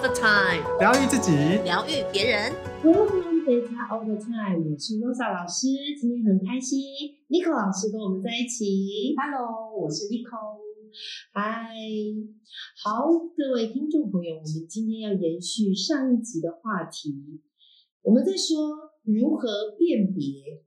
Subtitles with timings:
[0.00, 2.50] the time，疗愈自己，疗愈别人。
[2.82, 5.68] Welcome to All the Time，我是 Rosa 老师，
[6.00, 6.80] 今天很开心
[7.28, 9.12] ，Nico 老师跟我们在一起。
[9.20, 10.56] Hello，我是 Nico。
[11.34, 11.76] 嗨，
[12.82, 17.42] 好，各位听众朋友，我们今天要延续上一集的话题，
[18.00, 20.64] 我们在说如何辨别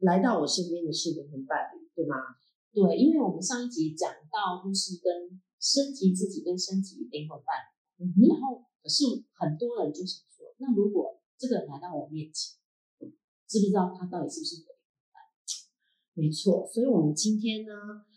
[0.00, 2.16] 来到我身边的是灵魂伴侣，对吗？
[2.74, 7.54] 对，因为我们上一集讲到就是跟升级自己跟升级灵魂伴
[8.02, 9.04] 侣，嗯然后可是
[9.34, 12.58] 很多人就想说，那如果这个人来到我面前，
[13.46, 16.26] 知不知道他到底是不是我的灵魂伴侣？
[16.26, 17.72] 没错，所以我们今天呢，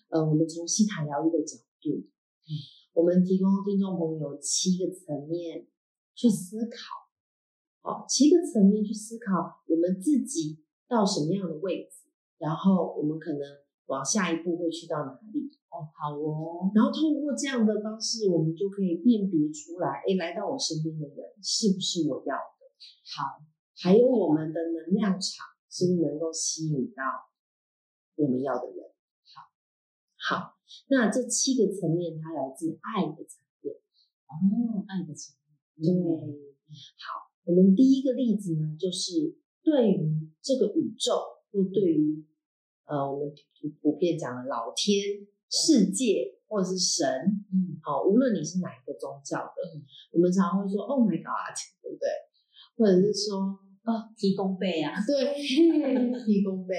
[0.09, 2.49] 呃，我们从西塔疗愈的角度，嗯，
[2.93, 5.67] 我们提供听众朋友七个层面
[6.15, 13.41] 去思考，哦，七个层面去思考我们自己到什么样的位置，然后我们可能
[13.85, 22.63] 往下一步会去到哪里，哦，好哦，然后通过这样的方式，我们就可以辨别出来，哎，来到我身边的人是不是我要的，
[23.03, 23.43] 好，
[23.75, 27.03] 还有我们的能量场是不是能够吸引到
[28.15, 28.85] 我们要的人。
[29.27, 29.51] 好，
[30.15, 30.55] 好，
[30.87, 33.75] 那这七个层面它来自爱的层面。
[34.25, 35.35] 哦，爱的层
[35.75, 36.55] 面对，
[37.03, 42.25] 好，我们第一个例子呢，就是对于这个宇宙，或对于
[42.85, 47.07] 呃我们普普遍讲的老天、世界或者是神，
[47.51, 49.79] 嗯，好、无论你是哪一个宗教的，嗯
[50.11, 52.07] 我们常会说 “Oh my God”，对不对？
[52.75, 53.55] 或者是说
[53.87, 55.35] 哦，提供背啊，对，
[56.25, 56.75] 提供背。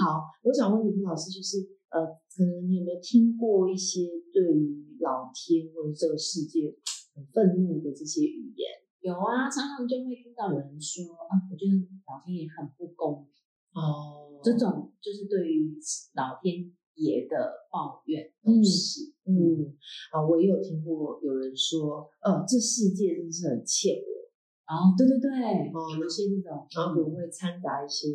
[0.00, 1.58] 好，我想问你们老师，就是
[1.90, 6.76] 呃，可能你有没有听过一些对于老天或者这个世界
[7.14, 8.68] 很愤怒的这些语言？
[9.00, 11.72] 有啊，常常就会听到有人说啊，我觉得
[12.06, 13.32] 老天爷很不公平，
[13.80, 15.76] 哦这种就是对于
[16.14, 16.64] 老天
[17.00, 19.72] 爷的抱怨嗯都是，嗯
[20.12, 24.28] 啊，我也有听过有人说，呃，这世界真是很欠我，
[24.68, 25.28] 哦，对对对，
[25.72, 28.08] 哦有些那种，然后可能会掺杂一些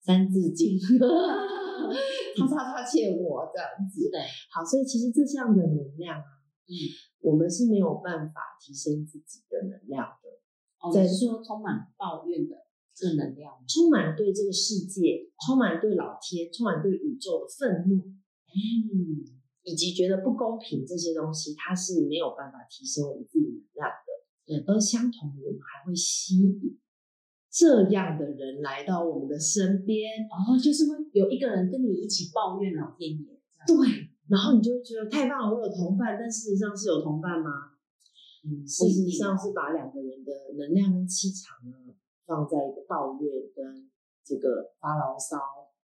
[0.00, 0.78] 三字经，
[2.38, 4.08] 他他他欠我这样子。
[4.10, 4.20] 对，
[4.50, 6.30] 好，所以其实这项的能量啊，
[6.66, 6.72] 嗯，
[7.20, 10.30] 我们是没有办法提升自己的能量的。
[10.80, 12.63] 哦，在说充满抱怨的
[12.94, 13.52] 正能量？
[13.66, 19.26] 充满对这个世界、充满对老天、充满对宇宙的愤怒，嗯，
[19.64, 24.14] 以及觉得不公平这些东西，它是没有办法提升我们自己能量的。
[24.46, 26.78] 对而相同的，我们还会吸引
[27.50, 33.24] 这样的人来到我们的身边，哦，就是会有一个人跟你一起抱怨老天爷，
[33.66, 37.50] 对，然后你就会觉得太棒了，我有同伴，但事实上是有同伴吗？
[38.44, 41.94] 嗯，事实上是把两个人的能量跟气场呢，
[42.26, 43.90] 放在一个抱怨跟
[44.24, 45.38] 这个发牢骚、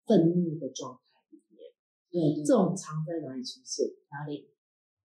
[0.06, 1.72] 愤怒的状态里面。
[2.10, 3.86] 对对，这种常在哪里出现？
[4.10, 4.50] 哪里？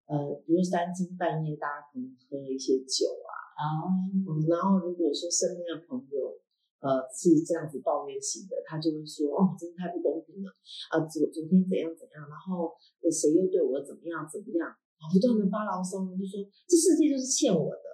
[0.06, 6.36] 呃，比如三更半夜，大家可能喝了一些酒啊，哦，嗯，然后如果说身边的朋友，
[6.82, 10.50] 呃，是这样子抱怨型的，他就会说，哦，真的太不公平了，
[10.90, 17.86] 啊、昨昨天怎样怎样，然后呃谁又对我怎么样怎么样，然后不断的发牢骚，就说这世界就是欠我的，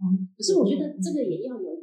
[0.00, 1.79] 嗯，可是我觉得这个也要有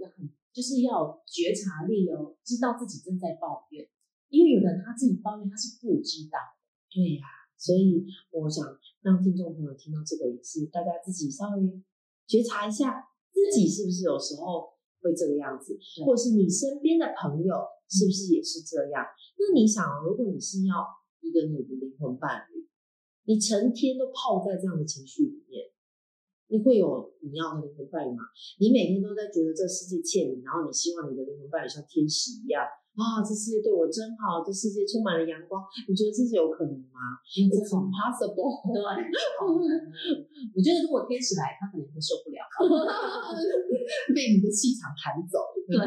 [0.58, 3.88] 就是要觉察力哦，知道自己正在抱怨，
[4.30, 6.42] 因为有的人他自己抱怨他是不知道，
[6.90, 7.22] 对呀、
[7.62, 8.66] 所以我想
[9.06, 11.62] 让听众朋友听到这个也是大家自己稍微
[12.26, 17.54] 觉察一下，自己是不是有时候会这个样子，或者是你身边的朋友
[17.86, 19.06] 是不是也是这样？
[19.38, 20.74] 那你想，如果你是要
[21.22, 22.66] 一个你的灵魂伴侣，
[23.30, 25.70] 你成天都泡在这样的情绪里面，
[26.50, 28.24] 你会有你要的灵魂伴侣吗？
[28.60, 32.64] 你每天都在觉得这世界欠你，然后你希望你的灵魂伴侣像天使一样
[32.98, 38.64] 啊，这世界对我真好，这世界充满了阳光，你觉得这是有可能吗？It's impossible。
[38.74, 38.80] 对，
[40.56, 42.42] 我觉得如果天使来，他可能会受不了。
[44.16, 45.40] 被你的气场弹走。
[45.68, 45.78] 对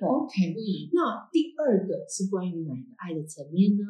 [0.00, 0.32] ，OK。
[0.94, 3.84] 那第二个是关于哪一个爱的层面呢？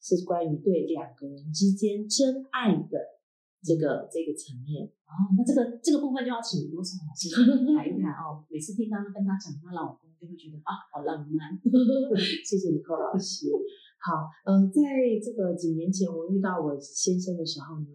[0.00, 3.17] 是关于对两个人之间真爱的
[3.62, 4.86] 这个这个层面。
[5.08, 7.32] 哦，那这个这个部分就要请罗少老师
[7.72, 8.44] 谈一谈哦。
[8.50, 11.56] 每次听她跟她讲她老公，就会觉得啊，好浪漫。
[12.44, 13.48] 谢谢你，寇老师。
[13.98, 14.82] 好，呃，在
[15.18, 17.88] 这个几年前我遇到我先生的时候呢，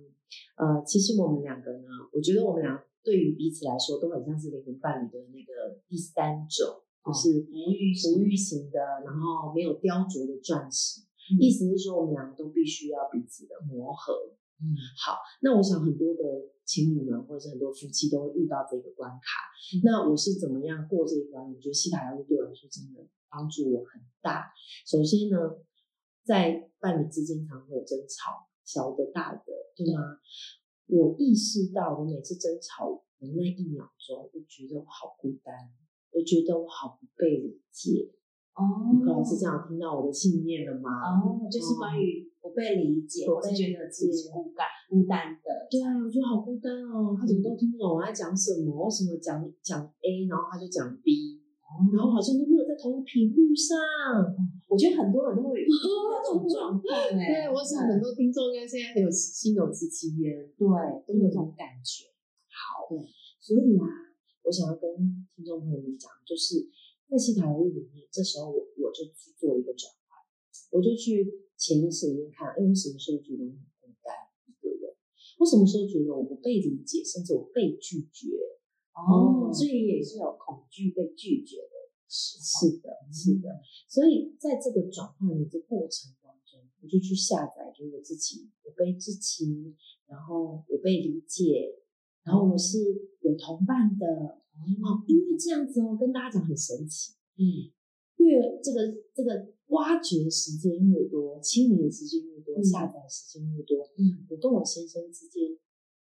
[0.58, 11.02] 呃，其实我们两个呢，我觉得我们俩对于彼此来说都很像是灵魂伴侣的那个第三种，就是无欲型无欲型的，然后没有雕琢的钻石。
[11.32, 14.36] 嗯意思是说，我们两个都必须要彼此的磨合。
[14.64, 16.22] 嗯好，那我想很多的
[16.64, 19.52] 情侣们或者是很多夫妻都会遇到这个关卡。
[19.76, 21.44] 嗯那我是怎么样过这一关？
[21.44, 24.48] 我觉得西塔疗愈对我来说真的帮助我很大。
[24.86, 25.38] 首先呢，
[26.24, 29.44] 在伴侣之间常会有争吵，小的大的，
[29.76, 30.20] 对吗？
[30.88, 35.56] 我意识到我每次争吵的那一秒钟，我觉得我好孤单，
[36.12, 38.12] 我觉得我好不被理解。
[38.54, 40.92] 哦尼克老师这样听到我的信念了吗？
[41.02, 45.48] 哦，就是关于不被理解，我是觉得自己是孤单孤单的。
[45.72, 48.76] 对啊，我觉得好孤单哦，他怎么都听不懂我在讲什么？
[48.84, 51.40] 为什么讲讲 A，然后他就讲 B，
[51.96, 53.80] 然后好像都没有在同一频率上。
[54.68, 56.84] 我觉得很多人都会遇到这种 状况
[57.16, 57.48] 哎。
[57.48, 60.36] 对，我想很多听众应该现在很有心有戚戚焉。
[60.60, 60.68] 对
[61.08, 62.12] 都有这种感觉。
[62.52, 63.00] 好，对，
[63.40, 63.88] 所以啊，
[64.44, 64.84] 我想要跟
[65.32, 66.68] 听众朋友们讲，就是
[67.08, 70.20] 在西塔疗愈里面，这时候我我就去做一个转换，
[70.76, 71.24] 我就去
[71.64, 74.12] 潜意识里面看，哎，我什么时候觉得我很孤单
[74.44, 74.92] 一个人？
[75.40, 78.36] 我什么时候觉得我不被理解，甚至我被拒绝？
[78.92, 82.68] 哦，所以也是有恐惧被拒绝的时候。
[82.68, 83.64] 是的，是的。
[83.88, 89.46] 所以在这个转换的这过程当中，我就去下载，就我自己，我被支持，
[90.08, 91.80] 然后我被理解，
[92.26, 92.78] 然后我是
[93.22, 94.44] 有同伴的。
[94.54, 97.74] 哦，因为这样子哦，跟大家讲很神奇，嗯，
[98.18, 105.58] 越这个这个挖掘时间越多，清理的时间越多，嗯下载时间越多，嗯，我跟我先生之间，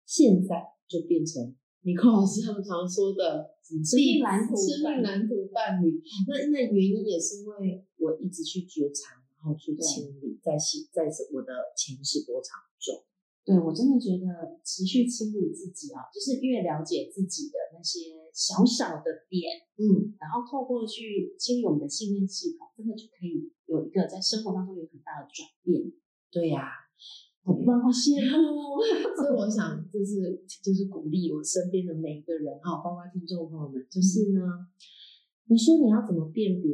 [0.07, 6.03] 现在就变成尼克老师他们常说的什么生命蓝图生命蓝图伴侣。
[6.29, 13.03] 那那原因也是因为我一直去觉察，然后去清理，在系在我的潜意识波长中。
[13.51, 19.43] 对我真的觉得持续清理自己啊，就是越了解自己的那些小小的点，
[19.75, 25.83] 嗯，然后透过去清理我们的信念系统，真的就可以有一个在生活当中有很大的转变。
[26.31, 26.71] 对呀、
[27.43, 28.79] 好棒，好羡慕。
[29.19, 34.39] 所以我想，就是就是鼓励我身边的每一个人哈，包括听众朋友们，就是呢，
[35.51, 36.71] 你说你要怎么辨别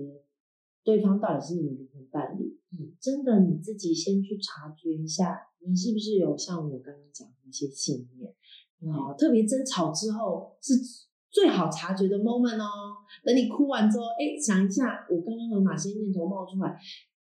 [0.86, 2.56] 对方到底是你的灵魂伴侣？
[2.70, 5.36] 嗯，真的你自己先去察觉一下，
[5.66, 8.30] 你是不是有像我刚刚讲的那些信念？
[8.94, 10.74] 啊，特别争吵之后是
[11.28, 12.94] 最好察觉的 moment 哦。
[13.24, 16.78] 等你哭完之后，哎，想一下我刚刚有哪些念头冒出来？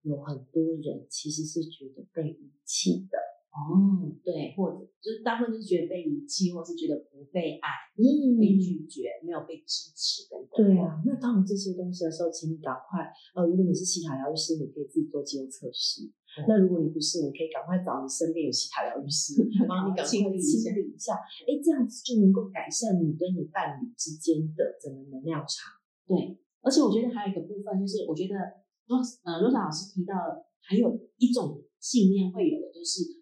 [0.02, 3.18] 有很多人其实是觉得被遗弃的。
[3.52, 10.62] 哦，对，或者就是大部分就是觉得被遗弃，或是觉得不被爱、嗯被拒绝、没有被支持等等。
[10.62, 16.06] 对啊，那当有这些东西的时候，请你赶快，呃，如果你是西塔疗愈师，你可以自己做肌肉测试。
[16.38, 21.18] 对那如果你不是，你可以赶快找你身边有西塔疗愈师， 帮你赶快清理一下。
[21.50, 25.74] 哎，这样子就能够改善你跟你伴侣之间的整个能量场。
[26.06, 28.38] 对，而且我觉得还有一个部分就是，我觉得
[28.86, 30.14] 罗呃罗莎老师提到，
[30.62, 30.86] 还有
[31.18, 33.17] 一种信念会有的，就是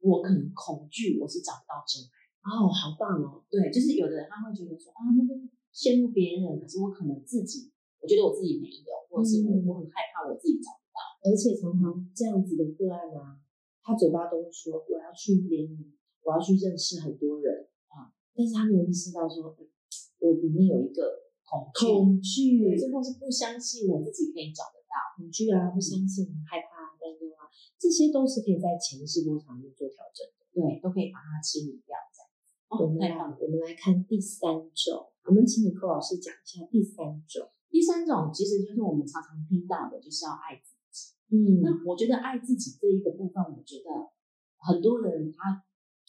[0.00, 2.16] 我可能恐惧我是找不到真爱。
[2.40, 3.44] 哦，好棒哦！
[3.52, 5.36] 对，就是有的人他会觉得说啊，那个
[5.76, 7.68] 羡慕别人，可是我可能自己，
[8.00, 10.98] 我觉得我自己没有，或者是我嗯我很害怕我自己找不到。
[11.20, 13.36] 而且常常这样子的个案啊，
[13.84, 15.92] 他嘴巴都会说我要去联谊，
[16.24, 19.68] 我要去认识很多人啊，但是他没有意识到说，嗯
[20.20, 24.96] 我里面有一个恐惧，恐惧，最后是不相信我自己可以找得到。
[25.20, 26.79] 恐惧啊，不相信、害怕、
[27.78, 30.40] 这些都是可以在潜意识波场里面做调整的。
[30.52, 32.40] 对，都可以把它清理掉，这样子。
[32.68, 33.14] 哦，我们来。
[33.14, 37.48] 我们来看第三种，我们请你寇老师讲一下第三种。
[37.70, 41.14] 第三种其实就是我们常常听到的，就是要爱自己。
[41.30, 43.90] 嗯那我觉得爱自己这一个部分，我觉得
[44.58, 45.62] 很多人他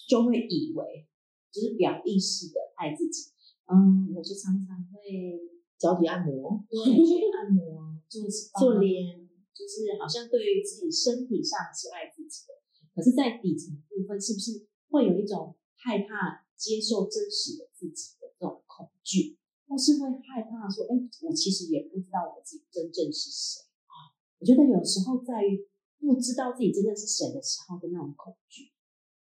[0.10, 1.08] 就会以为
[1.52, 3.30] 就是表意识的爱自己。
[3.68, 5.40] 嗯，我就常常会
[5.78, 8.24] 脚底按摩，对去按摩、做
[8.60, 9.21] 做脸，
[9.54, 12.56] 就是好像对于自己身体上是爱自己的，
[12.96, 24.16] 可是，在底层部分是不是会有一种害怕接受真实的自己的这种恐惧，或是会害怕说，哎，我其实也不知道我自己真正是谁啊？
[24.40, 25.68] 我觉得有时候在于
[26.00, 28.72] 不知道自己真正是谁的时候的那种恐惧。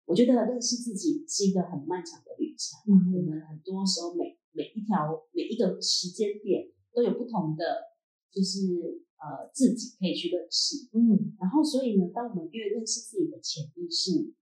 [0.07, 2.81] 我觉得认识自己是一个很漫长的旅程。
[2.91, 7.95] 嗯我们很多时候每每一条每一个时间点都有不同的，
[8.33, 10.89] 就是呃自己可以去认识。
[10.93, 14.33] 嗯然后所以呢，当我们越认识自己的潜意识，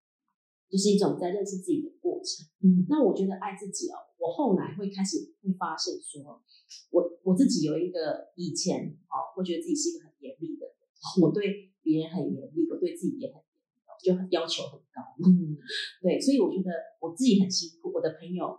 [0.71, 2.47] 就是一种在认识自己的过程。
[2.63, 6.43] 嗯那我觉得爱自己哦，我后来会开始会发现说，
[6.91, 10.77] 我我自己有一个以前哦，会觉得自己是一个很严厉的人，
[11.23, 15.03] 我对别人很严厉，我对自己也很严厉，就很要求很高。
[15.25, 15.57] 嗯
[16.03, 16.71] 对，所以我觉得
[17.01, 18.59] 我自己很辛苦，我的朋友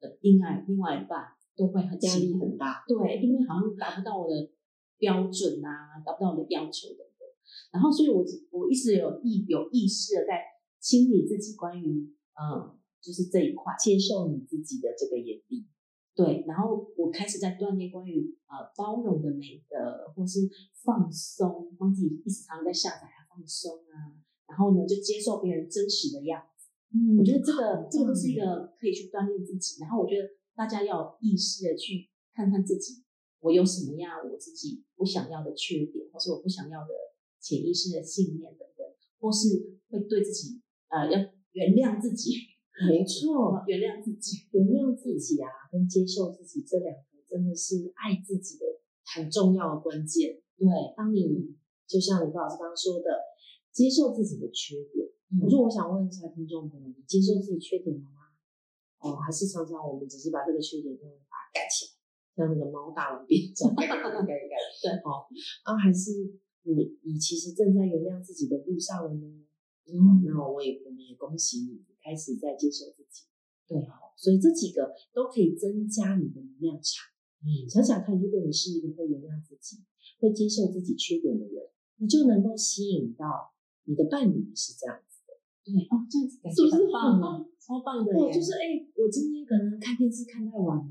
[0.00, 2.84] 的另外另外一半都会很压力很大。
[2.86, 4.50] 对，因为好像达不到我的
[4.98, 7.28] 标准啊，达不到我的要求等等。
[7.72, 10.42] 然后，所以我我一直有意有意识的在
[10.80, 13.74] 清理自己关于嗯，就是这一块。
[13.78, 15.66] 接受你自己的这个眼力，
[16.14, 20.48] 对，然后我开始在锻炼关于呃包容的美德，或是
[20.84, 26.68] 放松，帮自己一直常常在下载啊放松啊，然后呢就接受别人真实的样子。
[26.94, 33.04] 嗯我觉得这个这个都是一嗯个可以去锻炼自己，然后我觉得大家要有意识的去看看自己，
[33.40, 36.88] 我有什么样我自己不想要的缺点，或是我不想要的
[37.40, 38.86] 潜意识的信念等等，
[39.20, 41.18] 或是会对自己呃要
[41.52, 42.34] 原谅自己，
[42.88, 48.66] 没错， 原谅自己，原谅自己啊，跟接受自己这两个真的是爱自己的
[49.14, 50.40] 很重要的关键。
[50.56, 50.66] 对，
[50.96, 51.54] 当你
[51.86, 53.06] 就像李老师刚刚说的，
[53.72, 55.06] 接受自己的缺点。
[55.40, 58.32] 我说，我想问一下听众朋友，你接受自己缺点了吗？
[58.98, 61.97] 哦，还是常常我们只是把这个缺点把它盖起来，
[62.38, 64.54] 像那个猫大王变种盖盖盖盖盖。
[64.78, 65.26] 对， 哦，
[65.66, 69.26] 啊，还是你你其实正在原谅自己的路上了呢？
[69.90, 73.26] 嗯，那我也我们也恭喜你，开始在接受自己。
[73.66, 77.10] 对，好，所以这几个都可以增加你的能量场。
[77.42, 79.82] 嗯，想想看，如果你是一个会原谅自己、
[80.20, 81.64] 会接受自己缺点的人，
[81.96, 83.52] 你就能够吸引到
[83.84, 85.02] 你的伴侣是这样。
[85.68, 90.88] 对哦，这样子感觉很棒啊，超棒的哦，就是哎，我今天可能看电视看太晚了，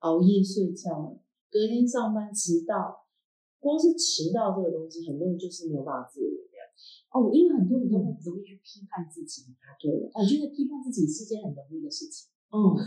[0.00, 1.18] 熬夜睡觉，
[1.50, 3.06] 隔天上班迟到，
[3.58, 6.58] 光是迟到这个东西，很多人就是没有办法自我原谅。
[7.10, 9.42] 哦，因为很多人都很容易去批判自己。
[9.80, 12.30] 对，我觉得批判自己是一件很容易的事情。
[12.48, 12.72] 哦，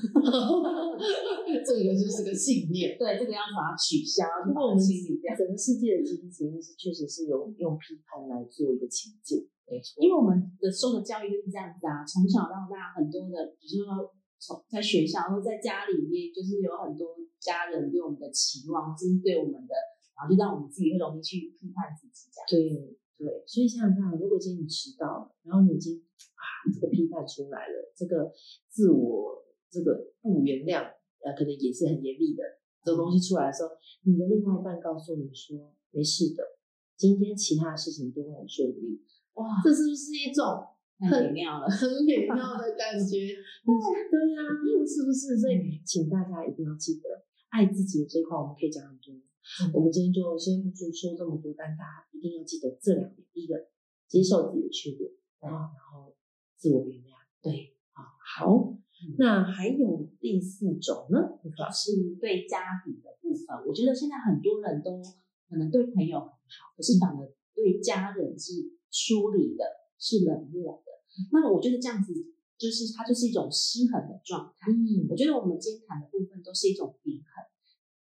[1.61, 2.97] 这个就是个信念。
[2.97, 4.25] 对，这个要把它取消。
[4.47, 9.45] 不过我们整个世界的基因潜意识确实是有用批判来做一个情境。
[9.69, 14.11] 没错因为我们的受的教育就是这样子啊，从小到大很多的，比如说
[14.41, 19.73] 从在学校或在家里面，就是有很多家人对我们的期望，甚至对我们的，
[20.17, 22.45] 然后就让我们自己会容易去批判自己这样。
[22.49, 26.01] 对对，所以想想看，如果今天你迟到了，然后你已经
[26.33, 28.33] 啊这个批判出来了，这个
[28.67, 30.89] 自我这个不原谅，
[31.21, 32.41] 呃，可能也是很严厉的
[32.83, 33.69] 这个东西出来的时候，
[34.09, 36.57] 你的另外一半告诉你说没事的，
[36.97, 39.05] 今天其他的事情都会很顺利。
[39.33, 40.43] 哇，这是不是一种
[41.09, 43.33] 很美妙了、很美妙的感觉？
[43.65, 44.41] 对呀，
[44.85, 45.37] 是不是？
[45.37, 49.15] 所以，请大家一定要记得，爱自己的这一块，我们可以讲很多。
[49.73, 53.55] 我们今天就先不说这么多，但大家一定要记得这两点：第一个，
[54.07, 55.09] 接受自己的缺点
[55.41, 56.13] 然后，然后
[56.55, 57.17] 自我原谅。
[57.41, 58.77] 对，好，好。
[59.17, 61.17] 那还有第四种呢？
[61.73, 63.47] 是对家庭的部分。
[63.65, 65.01] 我觉得现在很多人都
[65.49, 68.77] 可能对朋友很好，可是反而对家人是。
[68.93, 69.63] 疏离的
[69.97, 70.90] 是冷漠的，
[71.31, 72.13] 那我觉得这样子
[72.57, 74.71] 就是它就是一种失衡的状态。
[74.71, 77.43] 嗯，我觉得我们今天谈的部分都是一种平衡，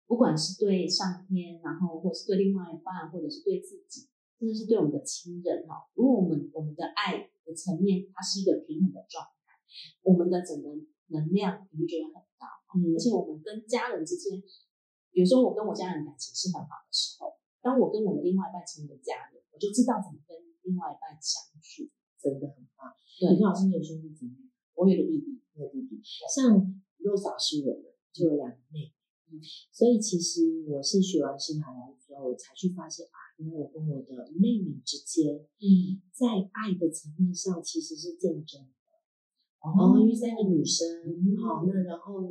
[0.06, 4.08] 不管是对上天，然后或是对另外一半，或者是对自己，
[4.38, 5.88] 甚至是对我们的亲人哈。
[5.94, 9.58] 如果我们我们的爱的层面它是一个平衡的状态，
[10.02, 10.70] 我们的整个
[11.08, 12.46] 能量频率就会很高。
[12.75, 14.42] 嗯，而且我们跟家人之间，
[15.12, 20.42] 比如说我跟我家人感情是很好的时候，当我跟我的另外一半成为家人，我就知道怎么跟。
[20.64, 21.84] 另外一半相处
[22.25, 22.88] 真的很棒。
[23.37, 24.49] 李老师，你有兄弟姐妹？
[24.73, 26.00] 我有个弟弟，一个弟弟。
[26.35, 26.57] 像
[26.97, 28.95] 若嫂是我们就有两个妹妹。
[29.28, 29.37] 嗯，
[29.71, 38.73] 所以其实我是学完新海来之后，我才去发现啊，因为我跟我的妹妹之间，嗯，在爱的层面上其实是竞争的。
[39.61, 40.85] 哦，因为三个女生，
[41.40, 42.28] 好，那然后呢，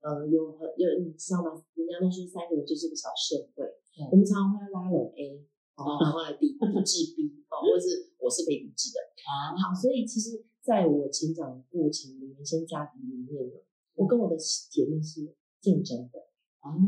[0.00, 1.64] 呃，有很有你知道吗？
[1.74, 3.64] 人家都说三个人就是个小社会，
[4.10, 5.46] 我们常常会拉拢 A。
[5.76, 9.56] 然后来抵抵制 B 哦，或是我是被抵制的啊。
[9.56, 13.62] 好，所以其实在我成长的过程里，原生家庭里面呢，
[13.94, 16.28] 我跟我的姐妹是竞争的。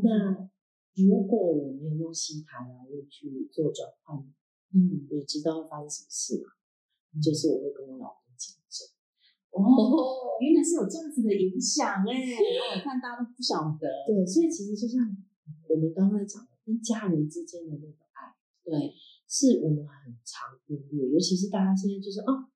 [0.03, 0.49] 那
[0.95, 4.19] 如果我没有用西塔来去做转换，
[4.73, 6.53] 嗯，你知道会发生什么事吗？
[7.21, 8.87] 就是我会跟我老公竞争。
[9.51, 12.15] 哦，原来是有这样子的影响哎！
[12.77, 13.89] 我看大家都不晓得。
[14.07, 15.17] 对，所以其实就像
[15.69, 18.04] 我们刚才讲的，跟家人之间的那个。
[18.65, 18.97] 对，
[19.29, 22.49] 是我们很常忽略，尤其是大家现在就是哦，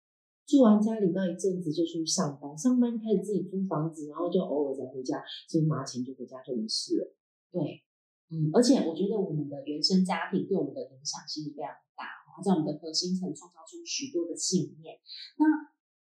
[0.48, 7.14] 住完家里那一阵子就去上班，上班开始自己租房子，然后就偶尔再回家，就拿钱就回家就没事了。
[7.52, 7.84] 对，
[8.32, 14.96] 嗯，而且我觉得我们的原生家庭对我们的影响其实非常大，在我们的核心层创造出许多的信念。
[15.36, 15.44] 那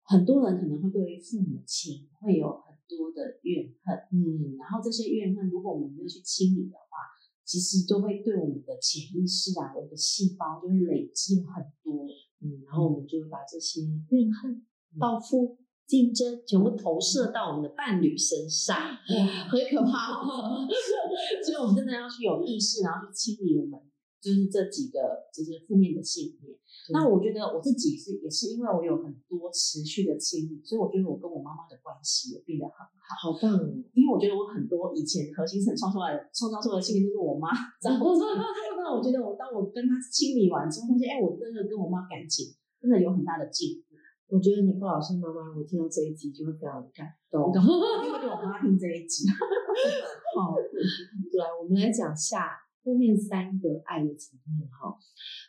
[0.03, 7.12] 很多人可能会对于父母亲会有很多的怨恨，嗯，然后这些怨恨如果我们没有去清理的话。
[7.53, 12.07] 其实都会对我们的潜意识啊，我们的细胞就会累积很多，
[12.41, 14.65] 嗯，然后我们就会把这些怨恨、
[14.99, 20.17] 报复、竞争全部投射到我们的伴侣身上，哇，很可怕。
[21.45, 23.79] 所以，我们真的要去有意识，然后去清理我们
[24.19, 26.57] 就是这几个就是负面的信念。
[26.91, 33.71] 那我觉得我自己是也是因为我有很多持续的清理，所以我觉得我跟我妈妈的关系也变得很好，好棒哦。
[33.95, 38.43] 因为我觉得我很多以前核心层创出来的、创造出来的信念都是我妈造成的。
[38.83, 43.95] 那我觉得我当我跟她清理完之后，发现哎，我真的跟我妈感情真的有很大的进步。
[44.33, 47.45] 我觉得你不老师妈妈如果听到这一集，就会非常的感动。
[47.45, 47.69] 我刚刚
[48.01, 49.29] 因为我妈听这一集，
[50.35, 52.49] 好，来，我们来讲下
[52.83, 54.99] 后面三个爱的层面哈。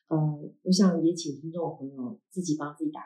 [0.07, 0.17] 呃，
[0.63, 3.01] 我想也请听众朋友自己帮自己打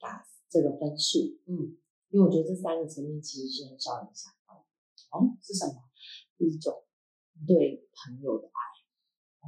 [0.00, 1.76] 打这个分数，嗯，
[2.10, 4.66] 因为我觉得这三个层面其实是很少人想到。
[5.12, 5.74] 哦，是什么？
[6.38, 6.84] 一种
[7.46, 8.58] 对朋友的爱。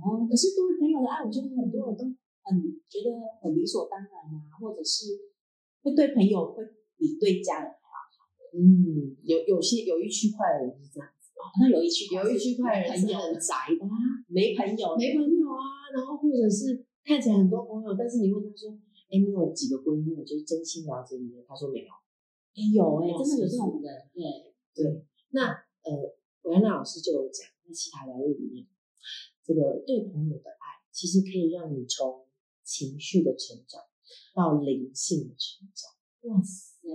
[0.01, 2.05] 哦，可是对朋友的爱，我觉得很多人都
[2.43, 3.11] 很觉得
[3.43, 5.35] 很理所当然啊，或者是。
[5.83, 6.65] 会对朋友会
[6.97, 8.27] 比对家人还要好。
[8.53, 13.93] 嗯，有有些有一区块的人是这样子，那有一区有一区块人是很宅的啊，
[14.29, 15.93] 没朋友，没朋友啊。
[15.93, 18.73] 然后或者是看起来很多朋友，但是你问他说
[19.13, 20.17] ：“哎，你有几个闺蜜？
[20.25, 21.93] 就是真心了解你的？”他说没有。
[22.57, 24.09] 哎，有哎，真的有这种人。
[24.13, 24.23] 对
[24.75, 25.05] 对。
[25.31, 25.53] 那
[25.85, 28.67] 呃，维安娜老师就有讲，在其他疗愈里面，
[29.45, 32.27] 这个对朋友的爱，其实可以让你从
[32.65, 33.83] 情绪的成长。
[34.35, 35.91] 到灵性的成长，
[36.31, 36.87] 哇塞！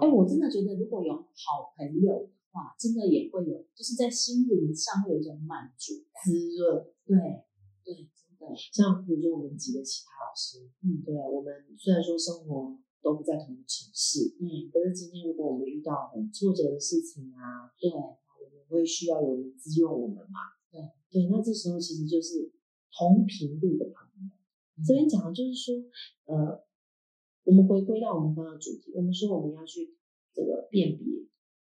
[0.00, 6.84] 哎，我真的觉得，如果有好朋友的话，真的也会有，就是在心灵上会有一种满足、滋润。
[7.06, 7.16] 对，
[7.84, 8.54] 对，真的。
[8.72, 20.54] 像比如说我们几个其他老师，嗯，对，我们虽然说生活都不在同一个城市，嗯，可是今天如果我们遇到很挫折的事情啊，对，我们会需要有人滋润我们嘛？
[20.70, 20.80] 对，
[21.10, 22.52] 对，那这时候其实就是
[22.92, 24.30] 同频率的朋友。
[24.86, 25.74] 这边讲的就是说，
[26.26, 26.64] 呃，
[27.44, 29.94] 我们回归到我们刚刚的主题，我们说我们要去
[30.32, 31.06] 这个辨别，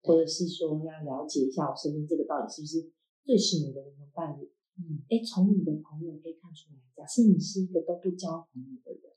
[0.06, 2.92] 或者是说要了解一下我身边这个到底是不是
[3.25, 4.48] 最适合的灵魂伴侣。
[4.78, 9.10] 嗯，哎，从你的朋友可以看出来，假设你是一个都不交朋友的人，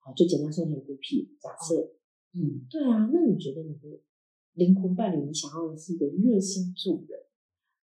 [0.00, 1.36] 好，就简单说很孤僻。
[1.40, 1.94] 假设，
[2.34, 4.02] 嗯，对啊，那你觉得你的
[4.54, 7.20] 灵魂伴侣，你想要的是一个热心助人，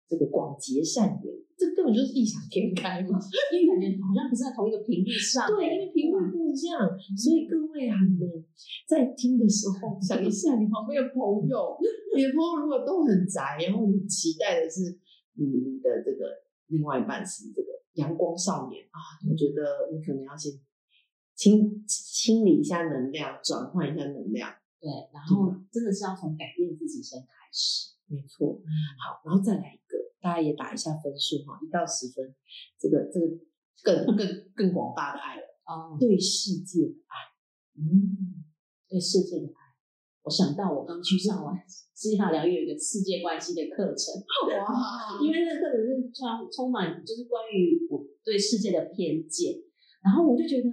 [0.08, 1.34] 这个广结善缘？
[1.58, 3.16] 这根本就是异想天开嘛，
[3.48, 5.48] 因为感觉好像不是在同一个频率上。
[5.48, 6.84] 对，因为频率不一样，
[7.16, 8.44] 所以各位啊，你们
[8.86, 11.80] 在听的时候想一下，你旁边的朋友，
[12.12, 15.00] 你的朋友如果都很宅，然后你期待的是
[15.40, 20.52] 你的这个另外一半是这个阳光少年啊，我觉得你可能要先
[21.36, 24.52] 清清理一下能量，转换一下能量。
[24.82, 27.96] 对，然后真的是要从改变自己先开始。
[28.08, 28.60] 没错，
[29.00, 29.80] 好，然后再来。
[30.26, 32.34] 大家也打一下分数哈，一到十分，
[32.82, 33.30] 这个这个
[33.86, 37.14] 更更更广大的爱了啊，对世界的爱，
[37.78, 38.42] 嗯，
[38.90, 39.62] 对世界的爱。
[40.26, 44.18] 我想到我刚去上完世界疗愈有一个世界关系的课程，
[44.50, 49.54] 哇， 因为那个课程是充充满就是关于我对世界的偏见，
[50.02, 50.68] 然后我就觉得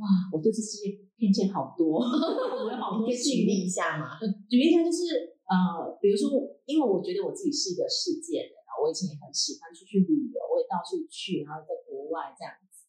[0.00, 2.00] 哇，我对这世界偏见好多，
[2.64, 3.04] 我有好多。
[3.12, 4.16] 举例一下嘛，
[4.48, 8.63] 举例一下就是呃，比如说，因为我觉得我自己是一个世界的。
[8.84, 12.84] 我以前也很喜欢出去旅游，我也到处去，然后在国外这样子。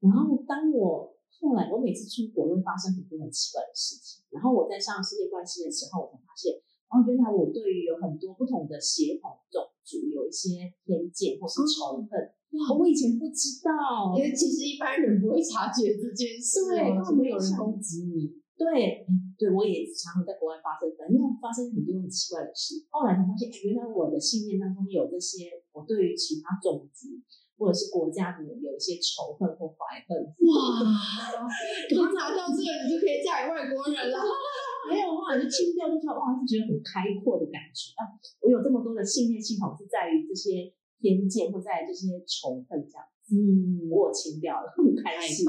[0.00, 4.24] 然后当我后来，我每次出国会发生很多很奇怪的事情。
[4.32, 6.56] 然后我在上世界关系的时候，我才发现，
[6.88, 12.08] 哦，原来我对于有很多不同的血统种族有一些偏见或是仇恨。
[12.56, 18.40] 哇，我以前不知道，因为其实一般人不会察觉这件事，对，根本没有人攻击你。
[18.64, 19.04] 对，
[19.36, 22.80] 对我也常常在国外发生，反正发生很多很奇怪的事。
[22.88, 27.12] 后来才发现，原来我的信念当中有这些，我对于其他种族
[27.60, 30.16] 或者是国家的有一些仇恨或怀恨。
[30.16, 30.88] 哇，
[31.92, 34.16] 刚拿到这个，你就可以嫁给外国人了。
[34.88, 38.16] 没有的话，你就清掉，就说哇，是觉得很开阔的感觉啊。
[38.40, 43.04] 我有这么多的信念系统，是在于这些偏见或在这些仇恨这样。
[43.30, 45.46] 嗯，我清掉了，很开心。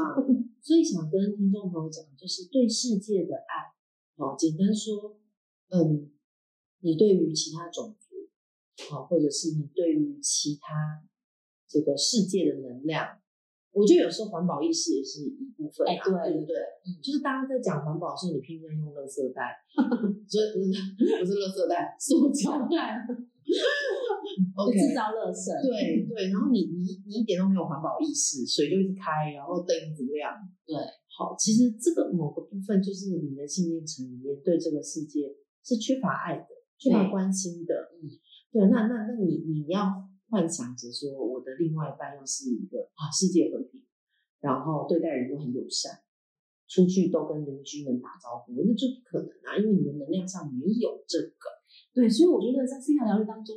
[0.62, 3.76] 所以想跟听众朋友讲，就是对世界的爱，
[4.18, 5.20] 好，简单说，
[5.70, 6.10] 嗯，
[6.80, 8.16] 你对于其他种族，
[8.90, 11.04] 好，或者是你对于其他
[11.68, 13.20] 这个世界的能量，
[13.74, 16.56] 我觉得有时候环保意识也是一部分，哎，对对对，
[16.88, 19.60] 嗯，就是大家在讲环保的时候，你偏偏用垃圾袋，
[20.26, 20.72] 所以不是
[21.20, 23.06] 不是垃圾袋，塑胶袋。
[24.76, 30.76] 制造垃圾，对对，然后你你你一点都没有环保意识，水就一直开，然后灯一直亮，对，
[31.12, 35.32] 好，其实这个某个部分就是你的信念层里面对这个世界
[35.64, 38.10] 是缺乏爱的，缺乏关心的，嗯，
[38.52, 39.88] 对，那那那你你要
[40.30, 43.84] 幻想着说，我的另外一半要是一个啊世界和平，
[44.42, 46.04] 然后对待人都很友善，
[46.68, 51.55] 出去都跟邻居们打招呼，那就不可能啊，因为你的能量上没有这个，
[51.96, 53.56] 对，所以我觉得在思想疗愈当中。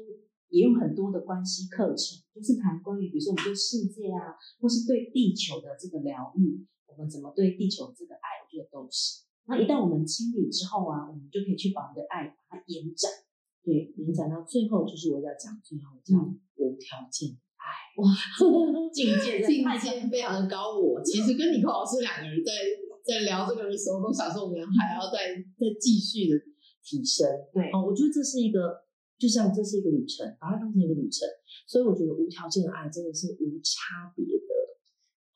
[0.49, 9.29] 也有很多的关系课程，就是谈关于，比如说我们对世界啊，或是对地球的这个疗愈，我们怎么对地球这个爱，我觉得都是。
[9.45, 13.13] 那一旦我们清理之后啊，我们就可以去把我们的爱把它延展，
[13.61, 16.17] 对，延展到最后，就是我要讲最后叫
[16.57, 17.93] 无条件的爱。
[18.01, 18.09] 哇，
[18.89, 20.81] 境界境界非常的高。
[20.81, 22.57] 我其实跟你寇老师两个人在
[23.05, 26.41] 在聊这个的时候，都想说我们还要再再继续的
[26.83, 27.27] 提升。
[27.53, 28.85] 对，哦，我觉得这是一个，
[29.19, 31.29] 就像这是一个旅程，把它当成一个旅程。
[31.67, 34.53] 所以我觉得无条件的爱真的是无差别的。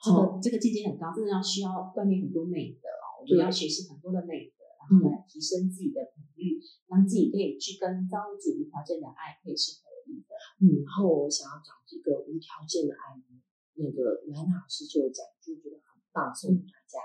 [0.02, 6.59] 这个这个境界很高，真的要需要锻炼很多美德哦，我们要学习很多的美德，然后来提升自己的频率，
[6.90, 10.35] 让自己可以去跟造物主无条件的爱可以是合一的。
[10.59, 13.38] 嗯，然后我想要讲一个无条件的爱呢，
[13.78, 16.98] 那个袁老师就讲，就觉得很棒，送给大家。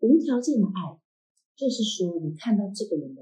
[0.00, 0.96] 无条件的爱，
[1.52, 3.20] 就是说你看到这个人的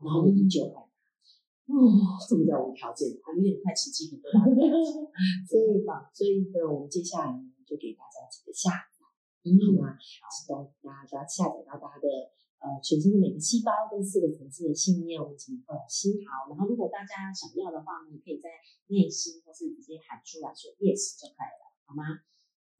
[0.00, 0.88] 然后就依旧爱他。
[1.68, 4.40] 哦，这么叫无条件的我有点快起鸡皮疙瘩。
[5.44, 9.04] 所以吧，所以呢，我们接下来呢，就给大家几个下载，
[9.44, 9.92] 好吗？
[10.32, 12.08] 希望大家下载到大家的
[12.64, 15.20] 呃全身的每个细胞跟四个层次的信念。
[15.20, 18.48] 我们请老师好，然后如果大家想要的话呢，可以在
[18.88, 22.24] 内心或是直接喊出来说 yes 就可以了，好吗？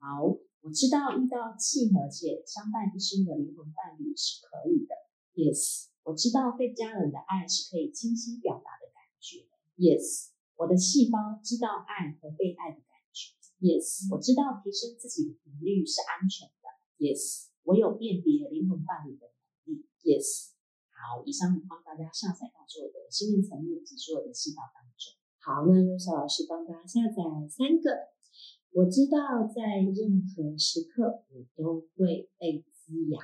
[0.00, 0.24] 好，
[0.64, 4.96] 我知道遇到契合且相伴一生的灵魂伴侣是可以的
[5.36, 5.87] ，yes。
[6.08, 9.44] 我知道被家人的爱是可以清晰表达的感觉
[9.76, 10.32] ，yes。
[10.56, 14.08] 我的细胞知道爱和被爱的感觉，yes。
[14.08, 16.64] 我知道提升自己的频率是安全的
[16.96, 17.52] ，yes。
[17.62, 19.28] 我有辨别灵魂伴侣的
[19.66, 20.56] 能力，yes。
[20.88, 25.12] 好，以上帮大家下载到所有的心念层面及所有的细胞当中。
[25.44, 27.20] 好，那若小老师帮大家下载
[27.52, 28.16] 三个。
[28.72, 33.20] 我知道在任何时刻我都会被滋养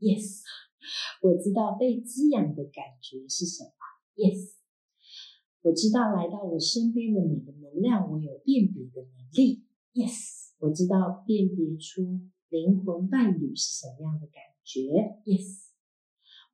[0.00, 0.42] ，yes。
[1.22, 3.70] 我知道被滋养的感觉是什么
[4.16, 4.54] ？Yes，
[5.62, 9.64] 我知道来到我身边的每个能量，我有辨别的能力。
[9.92, 14.80] Yes，我知道辨别出灵魂伴侣是什么样的感觉。
[15.24, 15.64] Yes，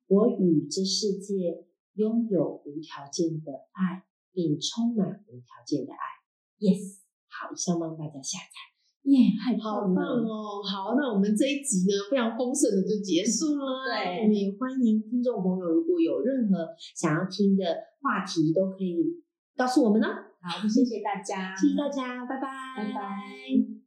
[0.07, 5.99] 我与这世界拥有无条件的爱，并充满无条件的爱。
[6.59, 8.70] Yes，好，以上帮大家下载。
[9.03, 10.61] 耶，太好棒哦！
[10.61, 13.83] 好，那我们这一集呢，非常丰盛的就结束了。
[13.89, 17.65] 对，我们也欢迎听众朋友，如果有任何想要听的
[18.01, 19.19] 话题，都可以
[19.57, 20.07] 告诉我们呢。
[20.41, 23.80] 好，谢谢大家，谢谢大家，拜拜，拜拜。